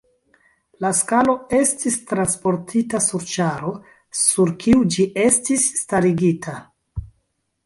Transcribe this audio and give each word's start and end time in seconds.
La 0.83 0.89
skalo 0.99 1.35
estis 1.57 1.97
transportita 2.13 3.03
sur 3.09 3.27
ĉaro 3.35 3.75
sur 4.23 4.55
kiu 4.65 4.83
ĝi 4.97 5.07
estis 5.29 5.69
starigita. 5.83 6.61